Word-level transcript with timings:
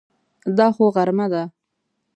دا 0.57 0.67
خو 0.75 0.85
غرمه 0.95 1.27
ده! 1.33 1.43